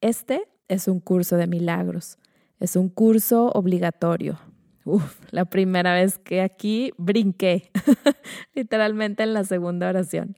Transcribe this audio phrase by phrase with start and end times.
[0.00, 2.18] Este es un curso de milagros.
[2.60, 4.38] Es un curso obligatorio.
[4.84, 7.70] Uf, la primera vez que aquí brinqué,
[8.54, 10.36] literalmente en la segunda oración.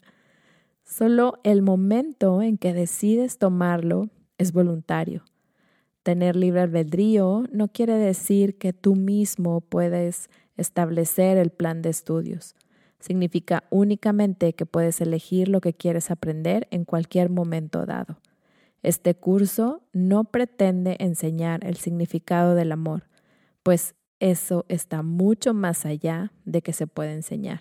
[0.83, 5.25] Solo el momento en que decides tomarlo es voluntario.
[6.03, 12.55] Tener libre albedrío no quiere decir que tú mismo puedes establecer el plan de estudios.
[12.99, 18.19] Significa únicamente que puedes elegir lo que quieres aprender en cualquier momento dado.
[18.83, 23.09] Este curso no pretende enseñar el significado del amor,
[23.63, 27.61] pues eso está mucho más allá de que se puede enseñar.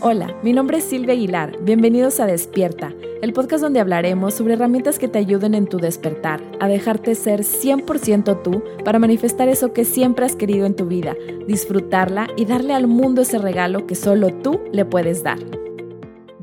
[0.00, 1.56] Hola, mi nombre es Silvia Aguilar.
[1.62, 2.92] Bienvenidos a Despierta,
[3.22, 7.40] el podcast donde hablaremos sobre herramientas que te ayuden en tu despertar, a dejarte ser
[7.40, 11.14] 100% tú para manifestar eso que siempre has querido en tu vida,
[11.46, 15.38] disfrutarla y darle al mundo ese regalo que solo tú le puedes dar.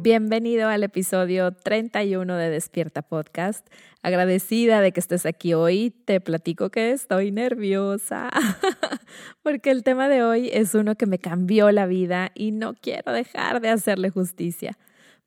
[0.04, 3.68] Bienvenido al episodio 31 de Despierta Podcast.
[4.02, 5.92] Agradecida de que estés aquí hoy.
[5.92, 8.32] Te platico que estoy nerviosa
[9.44, 13.12] porque el tema de hoy es uno que me cambió la vida y no quiero
[13.12, 14.76] dejar de hacerle justicia.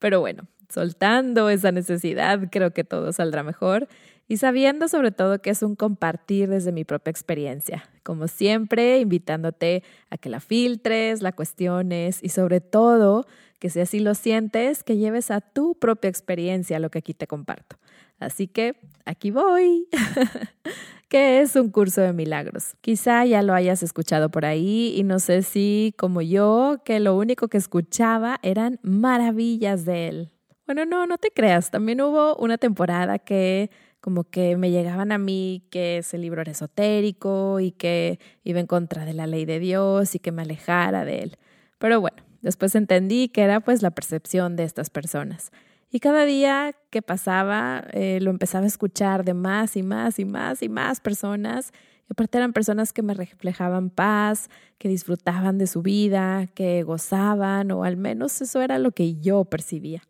[0.01, 3.87] Pero bueno, soltando esa necesidad, creo que todo saldrá mejor
[4.27, 7.89] y sabiendo sobre todo que es un compartir desde mi propia experiencia.
[8.03, 13.25] Como siempre, invitándote a que la filtres, la cuestiones y sobre todo
[13.65, 17.27] que si así lo sientes, que lleves a tu propia experiencia lo que aquí te
[17.27, 17.77] comparto.
[18.19, 18.77] Así que
[19.07, 19.89] aquí voy.
[21.09, 22.75] ¿Qué es un curso de milagros?
[22.83, 27.17] Quizá ya lo hayas escuchado por ahí y no sé si, como yo, que lo
[27.17, 30.31] único que escuchaba eran maravillas de él.
[30.67, 31.71] Bueno, no, no te creas.
[31.71, 33.71] También hubo una temporada que
[34.03, 38.67] como que me llegaban a mí que ese libro era esotérico y que iba en
[38.67, 41.39] contra de la ley de Dios y que me alejara de él.
[41.79, 45.51] Pero bueno, Después entendí que era pues la percepción de estas personas.
[45.91, 50.27] Y cada día que pasaba eh, lo empezaba a escuchar de más y más y
[50.27, 51.73] más y más personas.
[52.03, 57.71] Y aparte eran personas que me reflejaban paz, que disfrutaban de su vida, que gozaban,
[57.71, 60.03] o al menos eso era lo que yo percibía.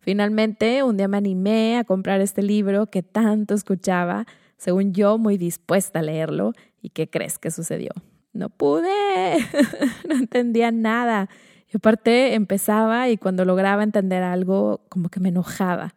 [0.00, 5.38] Finalmente, un día me animé a comprar este libro que tanto escuchaba, según yo muy
[5.38, 6.52] dispuesta a leerlo.
[6.82, 7.90] ¿Y qué crees que sucedió?
[8.32, 9.36] No pude,
[10.08, 11.28] no entendía nada.
[11.72, 15.94] Y aparte empezaba y cuando lograba entender algo, como que me enojaba.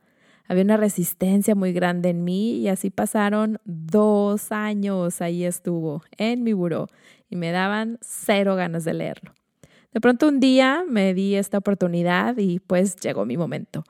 [0.47, 5.21] Había una resistencia muy grande en mí y así pasaron dos años.
[5.21, 6.89] Ahí estuvo, en mi buró,
[7.29, 9.33] y me daban cero ganas de leerlo.
[9.93, 13.83] De pronto un día me di esta oportunidad y pues llegó mi momento.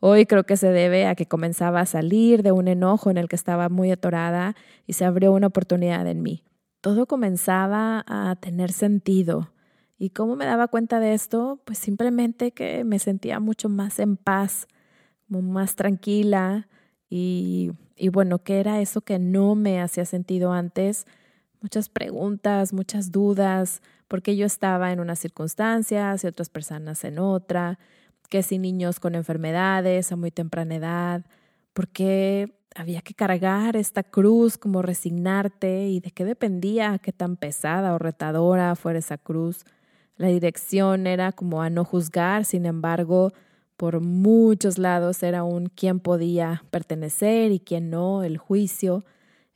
[0.00, 3.28] Hoy creo que se debe a que comenzaba a salir de un enojo en el
[3.28, 4.54] que estaba muy atorada
[4.86, 6.44] y se abrió una oportunidad en mí.
[6.80, 9.50] Todo comenzaba a tener sentido
[9.98, 11.60] ¿Y cómo me daba cuenta de esto?
[11.64, 14.68] Pues simplemente que me sentía mucho más en paz,
[15.28, 16.68] más tranquila
[17.10, 21.06] y, y bueno, ¿qué era eso que no me hacía sentido antes?
[21.60, 27.78] Muchas preguntas, muchas dudas, porque yo estaba en unas circunstancias y otras personas en otra,
[28.30, 31.26] que si niños con enfermedades a muy temprana edad,
[31.72, 37.94] porque había que cargar esta cruz, como resignarte y de qué dependía qué tan pesada
[37.94, 39.64] o retadora fuera esa cruz.
[40.18, 43.32] La dirección era como a no juzgar, sin embargo,
[43.76, 49.04] por muchos lados era un quién podía pertenecer y quién no, el juicio,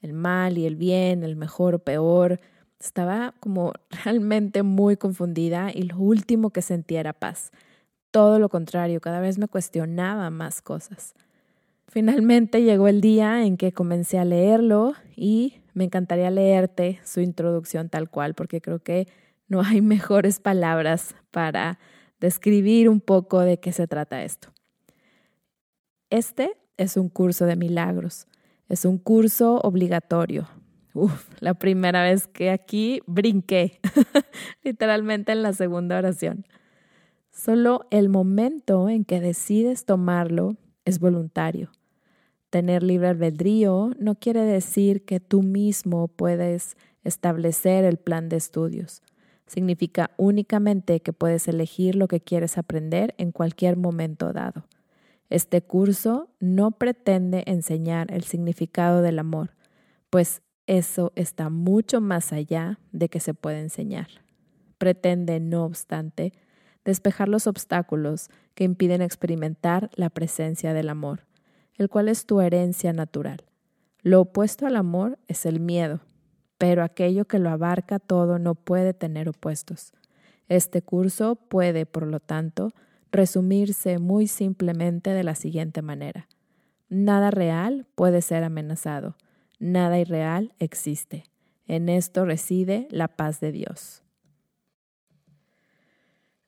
[0.00, 2.38] el mal y el bien, el mejor o peor.
[2.78, 3.72] Estaba como
[4.04, 7.50] realmente muy confundida y lo último que sentía era paz.
[8.12, 11.14] Todo lo contrario, cada vez me cuestionaba más cosas.
[11.88, 17.88] Finalmente llegó el día en que comencé a leerlo y me encantaría leerte su introducción
[17.88, 19.08] tal cual, porque creo que
[19.52, 21.78] no hay mejores palabras para
[22.20, 24.48] describir un poco de qué se trata esto.
[26.08, 28.26] Este es un curso de milagros.
[28.70, 30.48] Es un curso obligatorio.
[30.94, 33.78] Uf, la primera vez que aquí brinqué,
[34.64, 36.46] literalmente en la segunda oración.
[37.30, 41.72] Solo el momento en que decides tomarlo es voluntario.
[42.48, 49.02] Tener libre albedrío no quiere decir que tú mismo puedes establecer el plan de estudios
[49.46, 54.66] significa únicamente que puedes elegir lo que quieres aprender en cualquier momento dado.
[55.30, 59.50] Este curso no pretende enseñar el significado del amor,
[60.10, 64.08] pues eso está mucho más allá de que se puede enseñar.
[64.78, 66.32] Pretende, no obstante,
[66.84, 71.26] despejar los obstáculos que impiden experimentar la presencia del amor,
[71.76, 73.44] el cual es tu herencia natural.
[74.02, 76.00] Lo opuesto al amor es el miedo,
[76.62, 79.92] pero aquello que lo abarca todo no puede tener opuestos.
[80.48, 82.70] Este curso puede, por lo tanto,
[83.10, 86.28] resumirse muy simplemente de la siguiente manera.
[86.88, 89.16] Nada real puede ser amenazado.
[89.58, 91.24] Nada irreal existe.
[91.66, 94.04] En esto reside la paz de Dios.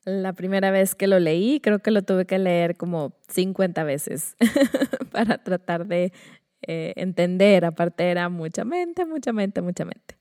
[0.05, 4.37] La primera vez que lo leí, creo que lo tuve que leer como 50 veces
[5.11, 6.13] para tratar de
[6.67, 7.65] eh, entender.
[7.65, 10.17] Aparte era mucha mente, mucha mente, mucha mente.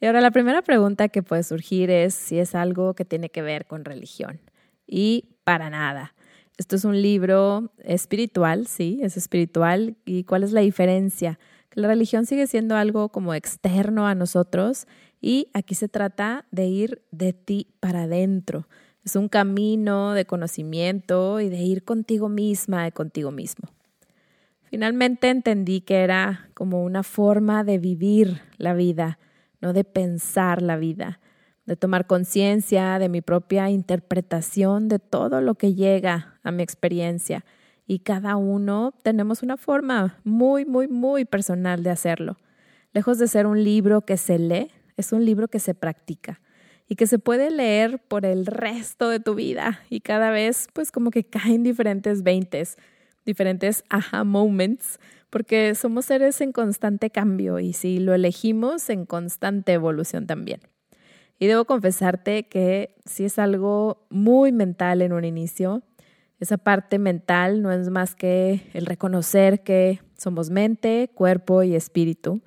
[0.00, 3.42] Y ahora la primera pregunta que puede surgir es si es algo que tiene que
[3.42, 4.40] ver con religión.
[4.86, 6.14] Y para nada.
[6.56, 9.96] Esto es un libro espiritual, sí, es espiritual.
[10.04, 11.38] ¿Y cuál es la diferencia?
[11.68, 14.86] Que la religión sigue siendo algo como externo a nosotros
[15.20, 18.66] y aquí se trata de ir de ti para adentro
[19.04, 23.68] es un camino de conocimiento y de ir contigo misma y contigo mismo.
[24.70, 29.18] Finalmente entendí que era como una forma de vivir la vida,
[29.60, 31.18] no de pensar la vida,
[31.66, 37.44] de tomar conciencia de mi propia interpretación de todo lo que llega a mi experiencia.
[37.84, 42.38] Y cada uno tenemos una forma muy, muy, muy personal de hacerlo.
[42.92, 46.40] Lejos de ser un libro que se lee, es un libro que se practica
[46.86, 50.92] y que se puede leer por el resto de tu vida y cada vez pues
[50.92, 52.76] como que caen diferentes veintes,
[53.30, 54.98] diferentes aha moments,
[55.30, 60.60] porque somos seres en constante cambio y si lo elegimos en constante evolución también.
[61.38, 65.82] Y debo confesarte que si es algo muy mental en un inicio,
[66.38, 72.42] esa parte mental no es más que el reconocer que somos mente, cuerpo y espíritu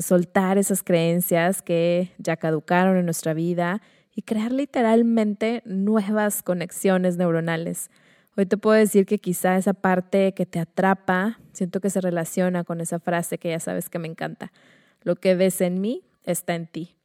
[0.00, 3.82] soltar esas creencias que ya caducaron en nuestra vida
[4.14, 7.90] y crear literalmente nuevas conexiones neuronales.
[8.34, 12.64] Hoy te puedo decir que quizá esa parte que te atrapa, siento que se relaciona
[12.64, 14.52] con esa frase que ya sabes que me encanta.
[15.02, 16.96] Lo que ves en mí está en ti.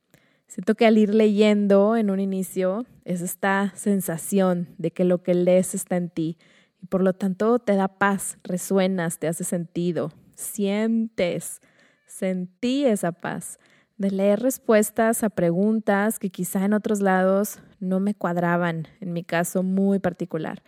[0.48, 5.34] Siento que al ir leyendo en un inicio es esta sensación de que lo que
[5.34, 6.38] lees está en ti
[6.82, 11.60] y por lo tanto te da paz, resuenas, te hace sentido, sientes
[12.06, 13.60] sentí esa paz
[13.98, 19.26] de leer respuestas a preguntas que quizá en otros lados no me cuadraban, en mi
[19.26, 20.64] caso muy particular.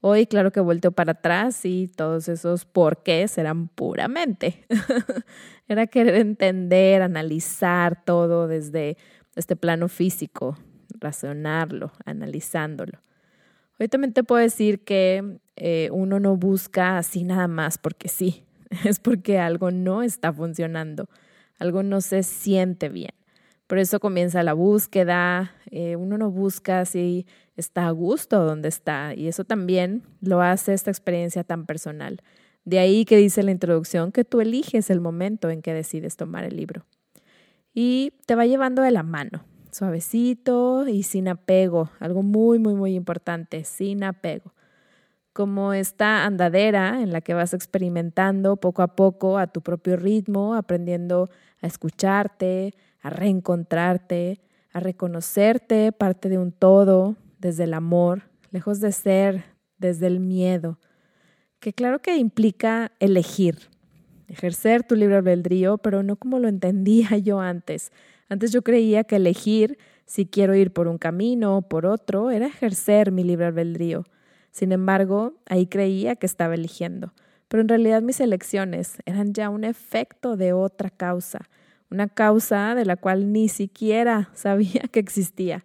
[0.00, 4.64] Hoy, claro que vuelto para atrás y todos esos porqués eran puramente.
[5.68, 8.96] Era querer entender, analizar todo desde
[9.34, 10.56] este plano físico,
[11.00, 13.00] razonarlo, analizándolo.
[13.80, 18.44] Hoy también te puedo decir que eh, uno no busca así nada más porque sí.
[18.84, 21.08] es porque algo no está funcionando,
[21.58, 23.17] algo no se siente bien.
[23.68, 29.12] Por eso comienza la búsqueda, eh, uno no busca si está a gusto donde está
[29.14, 32.22] y eso también lo hace esta experiencia tan personal.
[32.64, 36.44] De ahí que dice la introducción que tú eliges el momento en que decides tomar
[36.44, 36.86] el libro.
[37.74, 42.94] Y te va llevando de la mano, suavecito y sin apego, algo muy, muy, muy
[42.94, 44.54] importante, sin apego
[45.38, 50.56] como esta andadera en la que vas experimentando poco a poco a tu propio ritmo,
[50.56, 51.30] aprendiendo
[51.62, 54.40] a escucharte, a reencontrarte,
[54.72, 59.44] a reconocerte parte de un todo desde el amor, lejos de ser
[59.78, 60.78] desde el miedo,
[61.60, 63.68] que claro que implica elegir,
[64.28, 67.92] ejercer tu libre albedrío, pero no como lo entendía yo antes.
[68.28, 72.46] Antes yo creía que elegir si quiero ir por un camino o por otro era
[72.46, 74.04] ejercer mi libre albedrío.
[74.50, 77.12] Sin embargo, ahí creía que estaba eligiendo,
[77.48, 81.48] pero en realidad mis elecciones eran ya un efecto de otra causa,
[81.90, 85.64] una causa de la cual ni siquiera sabía que existía.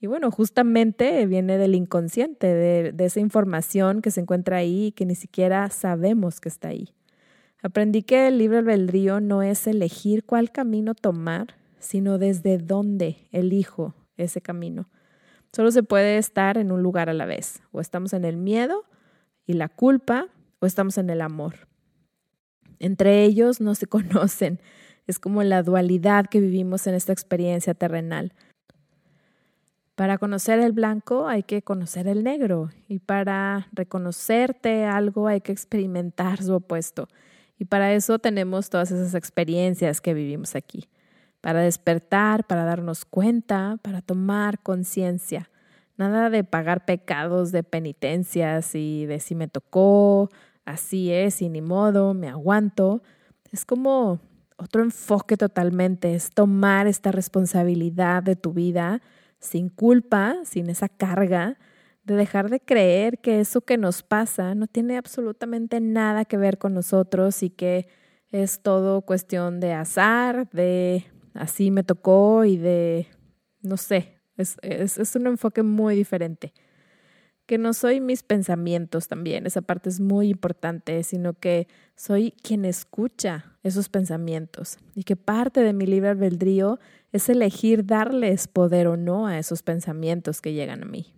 [0.00, 5.06] Y bueno, justamente viene del inconsciente, de, esa información que se encuentra ahí y que
[5.06, 6.90] ni siquiera sabemos que está ahí.
[7.62, 13.94] Aprendí que el libre albedrío no es elegir cuál camino tomar, sino desde dónde elijo
[14.18, 14.90] ese camino.
[15.54, 17.62] Solo se puede estar en un lugar a la vez.
[17.72, 18.84] O estamos en el miedo
[19.46, 20.26] y la culpa
[20.58, 21.54] o estamos en el amor.
[22.78, 24.60] Entre ellos no se conocen.
[25.06, 28.32] Es como la dualidad que vivimos en esta experiencia terrenal.
[29.94, 35.52] Para conocer el blanco hay que conocer el negro y para reconocerte algo hay que
[35.52, 37.08] experimentar su opuesto.
[37.58, 40.88] Y para eso tenemos todas esas experiencias que vivimos aquí
[41.44, 45.50] para despertar, para darnos cuenta, para tomar conciencia.
[45.98, 50.30] Nada de pagar pecados de penitencias y de si me tocó,
[50.64, 53.02] así es y ni modo, me aguanto.
[53.52, 54.20] Es como
[54.56, 59.02] otro enfoque totalmente, es tomar esta responsabilidad de tu vida
[59.38, 61.58] sin culpa, sin esa carga,
[62.04, 66.58] de dejar de creer que eso que nos pasa no tiene absolutamente nada que ver
[66.58, 67.88] con nosotros y que
[68.30, 73.06] es todo cuestión de azar, de así me tocó y de,
[73.62, 76.52] no sé, es, es, un enfoque muy diferente.
[77.46, 82.64] Que no soy mis pensamientos también, esa parte es muy importante, sino que soy quien
[82.64, 86.78] escucha esos pensamientos y que parte de mi libre albedrío
[87.12, 91.14] es elegir darles poder o no a esos pensamientos que llegan a mí.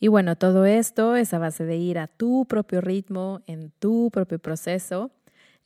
[0.00, 4.10] Y bueno, todo esto es a base de ir a tu propio ritmo, en tu
[4.12, 5.12] propio proceso.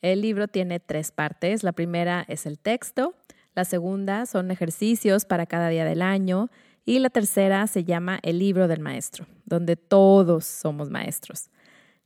[0.01, 1.65] El libro tiene tres partes.
[1.65, 3.17] La primera es el texto,
[3.59, 6.49] la segunda son ejercicios para cada día del año
[6.85, 11.51] y la tercera se llama El libro del maestro, donde todos somos maestros.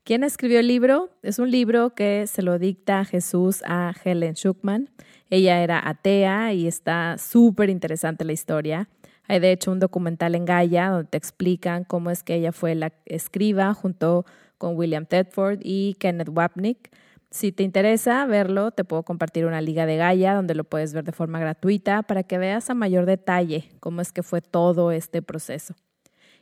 [0.05, 1.11] ¿Quién escribió el libro?
[1.23, 4.91] Es un libro que se lo dicta Jesús a Helen Schuckman.
[5.31, 8.89] Ella era atea y está súper interesante la historia.
[9.29, 12.75] Hay de hecho un documental en Gaia donde te explican cómo es que ella fue
[12.75, 14.27] la escriba junto
[14.59, 16.91] con William Tedford y Kenneth Wapnick.
[17.33, 21.03] Si te interesa verlo, te puedo compartir una liga de Gaia donde lo puedes ver
[21.03, 25.23] de forma gratuita para que veas a mayor detalle cómo es que fue todo este
[25.23, 25.75] proceso.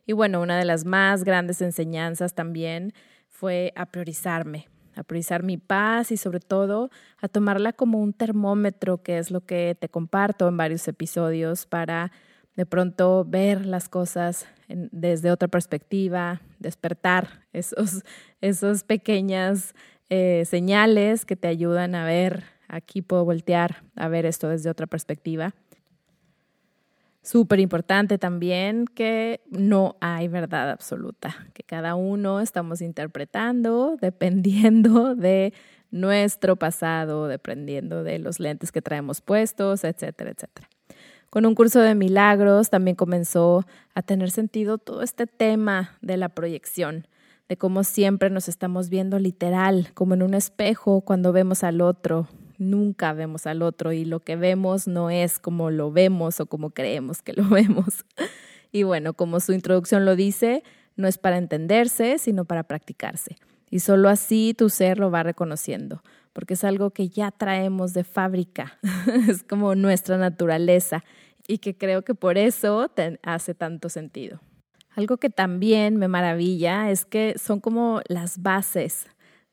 [0.04, 2.92] Y bueno, una de las más grandes enseñanzas también
[3.28, 4.66] fue a priorizarme,
[4.96, 9.42] a priorizar mi paz y sobre todo a tomarla como un termómetro, que es lo
[9.42, 12.10] que te comparto en varios episodios para
[12.56, 18.02] de pronto ver las cosas desde otra perspectiva, despertar esos,
[18.40, 19.72] esos pequeñas
[20.10, 24.86] eh, señales que te ayudan a ver, aquí puedo voltear a ver esto desde otra
[24.86, 25.54] perspectiva.
[27.22, 35.52] Súper importante también que no hay verdad absoluta, que cada uno estamos interpretando dependiendo de
[35.90, 40.68] nuestro pasado, dependiendo de los lentes que traemos puestos, etcétera, etcétera.
[41.30, 43.64] Con un curso de milagros también comenzó
[43.94, 47.06] a tener sentido todo este tema de la proyección,
[47.50, 52.28] de cómo siempre nos estamos viendo literal, como en un espejo cuando vemos al otro,
[52.58, 56.70] nunca vemos al otro y lo que vemos no es como lo vemos o como
[56.70, 58.04] creemos que lo vemos.
[58.70, 60.62] Y bueno, como su introducción lo dice,
[60.94, 63.36] no es para entenderse, sino para practicarse.
[63.68, 68.04] Y solo así tu ser lo va reconociendo, porque es algo que ya traemos de
[68.04, 68.78] fábrica,
[69.28, 71.02] es como nuestra naturaleza
[71.48, 72.88] y que creo que por eso
[73.24, 74.40] hace tanto sentido.
[74.96, 79.06] Algo que también me maravilla es que son como las bases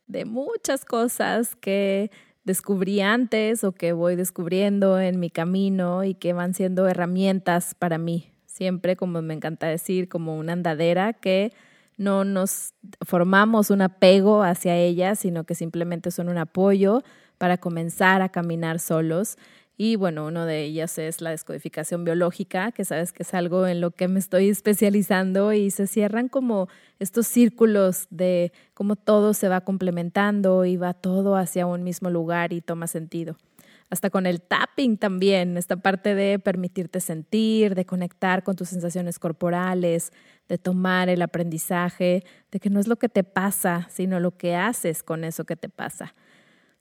[0.07, 2.11] de muchas cosas que
[2.43, 7.97] descubrí antes o que voy descubriendo en mi camino y que van siendo herramientas para
[7.97, 8.31] mí.
[8.45, 11.51] Siempre, como me encanta decir, como una andadera que
[11.97, 12.73] no nos
[13.05, 17.03] formamos un apego hacia ellas, sino que simplemente son un apoyo
[17.37, 19.37] para comenzar a caminar solos
[19.79, 23.79] y bueno, uno de ellas es la descodificación biológica, que sabes que es algo en
[23.79, 26.67] lo que me estoy especializando y se cierran como
[26.97, 32.53] estos círculos de cómo todo se va complementando y va todo hacia un mismo lugar
[32.53, 33.37] y toma sentido.
[33.91, 39.19] Hasta con el tapping también, esta parte de permitirte sentir, de conectar con tus sensaciones
[39.19, 40.11] corporales,
[40.49, 44.55] de tomar el aprendizaje, de que no es lo que te pasa, sino lo que
[44.55, 46.15] haces con eso que te pasa.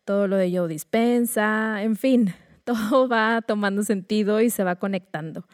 [0.06, 2.34] Todo lo de yo dispensa, en fin,
[2.66, 5.46] todo va tomando sentido y se va conectando.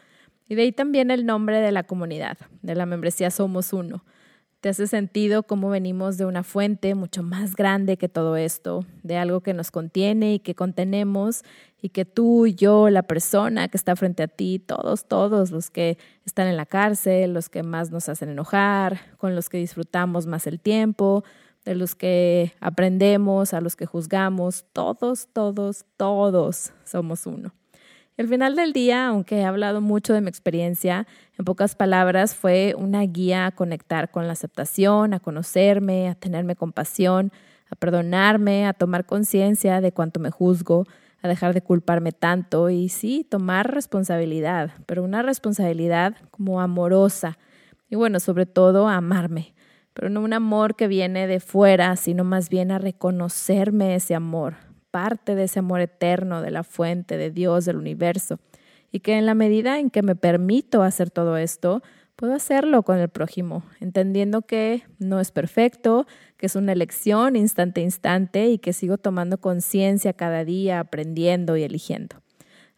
[0.49, 4.03] Y de ahí también el nombre de la comunidad, de la membresía Somos Uno.
[4.59, 9.17] Te hace sentido cómo venimos de una fuente mucho más grande que todo esto, de
[9.17, 11.43] algo que nos contiene y que contenemos,
[11.81, 15.97] y que tú, yo, la persona que está frente a ti, todos, todos los que
[16.25, 20.47] están en la cárcel, los que más nos hacen enojar, con los que disfrutamos más
[20.47, 21.25] el tiempo,
[21.65, 27.53] de los que aprendemos, a los que juzgamos, todos, todos, todos somos uno.
[28.15, 32.75] El final del día, aunque he hablado mucho de mi experiencia, en pocas palabras fue
[32.77, 37.31] una guía a conectar con la aceptación, a conocerme, a tenerme compasión,
[37.71, 40.85] a perdonarme, a tomar conciencia de cuánto me juzgo,
[41.23, 47.39] a dejar de culparme tanto y sí, tomar responsabilidad, pero una responsabilidad como amorosa
[47.89, 49.53] y bueno, sobre todo amarme,
[49.93, 54.55] pero no un amor que viene de fuera, sino más bien a reconocerme ese amor,
[54.91, 58.39] parte de ese amor eterno, de la fuente, de Dios, del universo,
[58.91, 61.81] y que en la medida en que me permito hacer todo esto,
[62.15, 66.05] puedo hacerlo con el prójimo, entendiendo que no es perfecto,
[66.37, 71.57] que es una elección instante a instante y que sigo tomando conciencia cada día, aprendiendo
[71.57, 72.17] y eligiendo.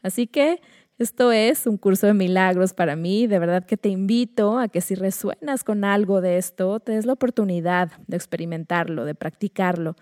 [0.02, 0.62] Así que
[0.98, 3.28] esto es un curso de milagros para mí.
[3.28, 7.06] De verdad que te invito a que si resuenas con algo de esto, te des
[7.06, 9.96] la oportunidad de experimentarlo, de practicarlo.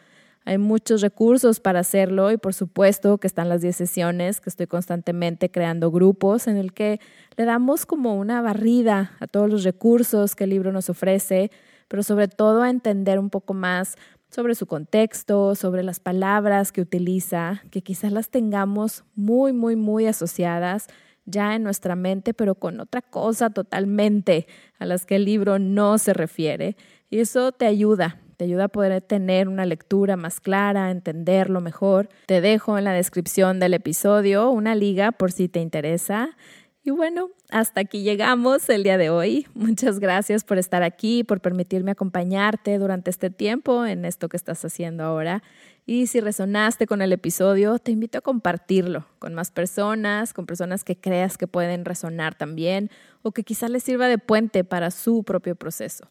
[0.46, 4.68] Hay muchos recursos para hacerlo y por supuesto que están las 10 sesiones que estoy
[4.68, 7.00] constantemente creando grupos en el que
[7.38, 11.50] le damos como una barrida a todos los recursos que el libro nos ofrece,
[11.88, 13.96] pero sobre todo a entender un poco más
[14.34, 20.08] sobre su contexto, sobre las palabras que utiliza, que quizás las tengamos muy, muy, muy
[20.08, 20.88] asociadas
[21.26, 24.48] ya en nuestra mente, pero con otra cosa totalmente
[24.80, 26.76] a las que el libro no se refiere.
[27.10, 32.10] Y eso te ayuda, te ayuda a poder tener una lectura más clara, entenderlo mejor.
[32.26, 36.32] Te dejo en la descripción del episodio una liga por si te interesa.
[36.86, 39.48] Y bueno, hasta aquí llegamos el día de hoy.
[39.54, 44.66] Muchas gracias por estar aquí, por permitirme acompañarte durante este tiempo en esto que estás
[44.66, 45.44] haciendo ahora.
[45.86, 50.84] Y si resonaste con el episodio, te invito a compartirlo con más personas, con personas
[50.84, 52.90] que creas que pueden resonar también
[53.22, 56.10] o que quizás les sirva de puente para su propio proceso.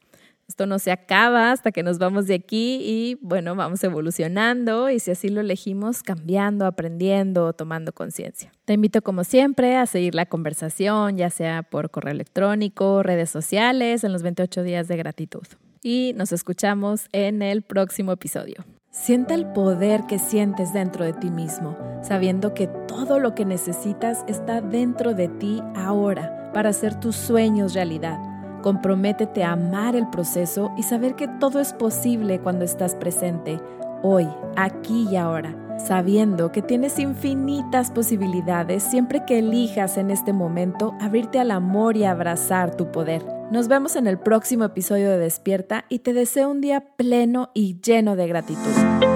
[0.53, 4.99] Esto no se acaba hasta que nos vamos de aquí y bueno, vamos evolucionando y
[4.99, 8.53] si así lo elegimos, cambiando, aprendiendo, tomando conciencia.
[8.67, 14.05] Te invito como siempre a seguir la conversación, ya sea por correo electrónico, redes sociales,
[14.05, 15.47] en los 28 días de gratitud.
[15.83, 18.63] Y nos escuchamos en el próximo episodio.
[18.91, 24.23] Sienta el poder que sientes dentro de ti mismo, sabiendo que todo lo que necesitas
[24.29, 28.32] está dentro de ti ahora para hacer tus sueños realidad.
[28.63, 33.61] Comprométete a amar el proceso y saber que todo es posible cuando estás presente,
[34.03, 35.55] hoy, aquí y ahora,
[35.85, 42.05] sabiendo que tienes infinitas posibilidades siempre que elijas en este momento abrirte al amor y
[42.05, 43.25] abrazar tu poder.
[43.51, 47.81] Nos vemos en el próximo episodio de Despierta y te deseo un día pleno y
[47.81, 49.12] lleno de gratitud.